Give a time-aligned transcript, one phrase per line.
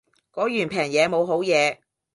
[0.31, 1.77] 果然平嘢冇好嘢